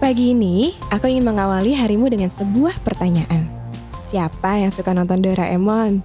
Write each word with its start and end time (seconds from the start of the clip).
Pagi 0.00 0.32
ini, 0.32 0.72
aku 0.88 1.12
ingin 1.12 1.28
mengawali 1.28 1.76
harimu 1.76 2.08
dengan 2.08 2.32
sebuah 2.32 2.80
pertanyaan. 2.80 3.44
Siapa 4.00 4.56
yang 4.56 4.72
suka 4.72 4.96
nonton 4.96 5.20
Doraemon? 5.20 6.00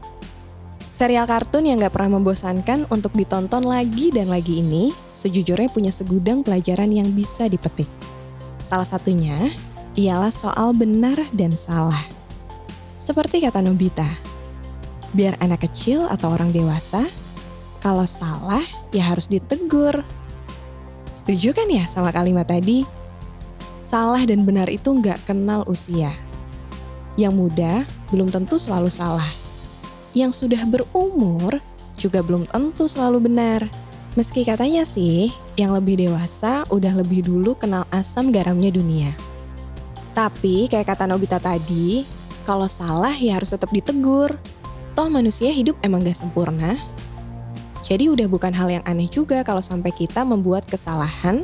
Serial 0.91 1.23
kartun 1.23 1.63
yang 1.63 1.79
gak 1.79 1.95
pernah 1.95 2.19
membosankan 2.19 2.91
untuk 2.91 3.15
ditonton 3.15 3.63
lagi 3.63 4.11
dan 4.11 4.27
lagi 4.27 4.59
ini, 4.59 4.91
sejujurnya 5.15 5.71
punya 5.71 5.95
segudang 5.95 6.43
pelajaran 6.43 6.91
yang 6.91 7.07
bisa 7.15 7.47
dipetik. 7.47 7.87
Salah 8.59 8.83
satunya 8.83 9.55
ialah 9.95 10.27
soal 10.27 10.75
benar 10.75 11.15
dan 11.31 11.55
salah. 11.55 12.03
Seperti 12.99 13.47
kata 13.47 13.63
Nobita, 13.63 14.11
biar 15.15 15.39
anak 15.39 15.71
kecil 15.71 16.03
atau 16.11 16.35
orang 16.35 16.51
dewasa, 16.51 17.07
kalau 17.79 18.03
salah 18.03 18.67
ya 18.91 19.07
harus 19.07 19.31
ditegur. 19.31 20.03
Setuju 21.15 21.55
kan 21.55 21.71
ya 21.71 21.87
sama 21.87 22.11
kalimat 22.11 22.43
tadi? 22.43 23.04
Salah 23.85 24.25
dan 24.25 24.49
benar 24.49 24.65
itu 24.65 24.89
nggak 24.89 25.29
kenal 25.29 25.61
usia. 25.69 26.09
Yang 27.21 27.33
muda 27.37 27.73
belum 28.09 28.33
tentu 28.33 28.57
selalu 28.57 28.89
salah. 28.89 29.29
Yang 30.17 30.41
sudah 30.41 30.65
berumur 30.65 31.61
juga 31.93 32.25
belum 32.25 32.49
tentu 32.49 32.89
selalu 32.89 33.29
benar. 33.29 33.69
Meski 34.17 34.41
katanya 34.47 34.87
sih, 34.87 35.29
yang 35.53 35.75
lebih 35.75 36.01
dewasa 36.01 36.65
udah 36.73 36.97
lebih 36.97 37.21
dulu 37.21 37.53
kenal 37.53 37.85
asam 37.93 38.33
garamnya 38.33 38.73
dunia. 38.73 39.11
Tapi 40.15 40.71
kayak 40.71 40.95
kata 40.95 41.05
Nobita 41.05 41.37
tadi, 41.37 42.07
kalau 42.47 42.65
salah 42.65 43.13
ya 43.13 43.37
harus 43.37 43.51
tetap 43.51 43.69
ditegur. 43.69 44.33
Toh 44.95 45.11
manusia 45.11 45.51
hidup 45.51 45.75
emang 45.83 46.07
gak 46.07 46.15
sempurna. 46.15 46.79
Jadi 47.83 48.07
udah 48.07 48.25
bukan 48.31 48.55
hal 48.55 48.71
yang 48.71 48.83
aneh 48.87 49.11
juga 49.11 49.43
kalau 49.43 49.59
sampai 49.59 49.91
kita 49.91 50.23
membuat 50.23 50.63
kesalahan 50.63 51.43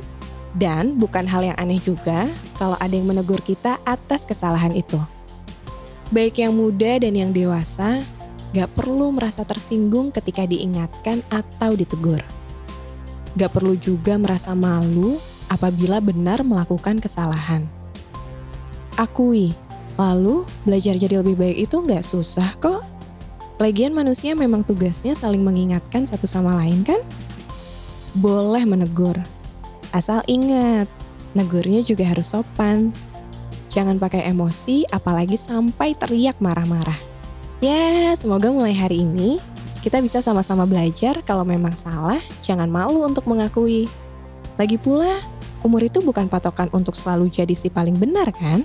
dan 0.55 0.99
bukan 0.99 1.23
hal 1.23 1.47
yang 1.47 1.57
aneh 1.59 1.79
juga 1.79 2.27
kalau 2.59 2.75
ada 2.79 2.91
yang 2.91 3.07
menegur 3.07 3.39
kita 3.39 3.79
atas 3.87 4.27
kesalahan 4.27 4.75
itu. 4.75 4.99
Baik 6.11 6.43
yang 6.43 6.51
muda 6.51 6.99
dan 6.99 7.15
yang 7.15 7.31
dewasa, 7.31 8.03
gak 8.51 8.67
perlu 8.75 9.15
merasa 9.15 9.47
tersinggung 9.47 10.11
ketika 10.11 10.43
diingatkan 10.43 11.23
atau 11.31 11.71
ditegur. 11.71 12.19
Gak 13.39 13.55
perlu 13.55 13.79
juga 13.79 14.19
merasa 14.19 14.51
malu 14.51 15.23
apabila 15.47 16.03
benar 16.03 16.43
melakukan 16.43 16.99
kesalahan. 16.99 17.63
Akui, 18.99 19.55
lalu 19.95 20.43
belajar 20.67 20.99
jadi 20.99 21.23
lebih 21.23 21.39
baik 21.39 21.57
itu 21.71 21.79
gak 21.79 22.03
susah 22.03 22.59
kok. 22.59 22.83
Lagian 23.55 23.95
manusia 23.95 24.35
memang 24.35 24.67
tugasnya 24.67 25.15
saling 25.15 25.39
mengingatkan 25.39 26.03
satu 26.03 26.27
sama 26.27 26.59
lain 26.59 26.83
kan? 26.83 26.99
Boleh 28.11 28.67
menegur, 28.67 29.15
Asal 29.91 30.23
ingat, 30.27 30.87
negurnya 31.35 31.83
juga 31.83 32.07
harus 32.07 32.31
sopan. 32.31 32.95
Jangan 33.71 33.99
pakai 33.99 34.27
emosi, 34.27 34.87
apalagi 34.91 35.39
sampai 35.39 35.95
teriak 35.95 36.39
marah-marah. 36.43 36.99
Ya, 37.63 38.15
semoga 38.17 38.51
mulai 38.51 38.75
hari 38.75 39.03
ini 39.05 39.39
kita 39.81 39.97
bisa 39.97 40.21
sama-sama 40.21 40.63
belajar 40.69 41.25
kalau 41.25 41.41
memang 41.41 41.73
salah, 41.73 42.19
jangan 42.45 42.69
malu 42.69 43.01
untuk 43.01 43.25
mengakui. 43.25 43.89
Lagi 44.59 44.77
pula, 44.77 45.09
umur 45.65 45.81
itu 45.81 45.99
bukan 46.05 46.29
patokan 46.29 46.69
untuk 46.69 46.93
selalu 46.93 47.33
jadi 47.33 47.53
si 47.57 47.67
paling 47.73 47.97
benar 47.97 48.29
kan? 48.35 48.61